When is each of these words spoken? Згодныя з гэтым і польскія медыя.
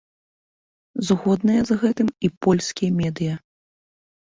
Згодныя 1.09 1.61
з 1.71 1.79
гэтым 1.83 2.07
і 2.25 2.33
польскія 2.47 2.89
медыя. 3.05 3.35